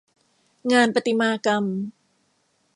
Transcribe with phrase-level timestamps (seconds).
[0.71, 1.63] งานประติมากรรม